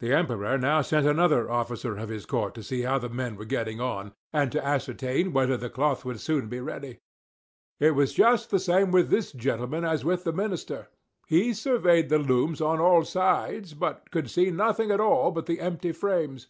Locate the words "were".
3.36-3.44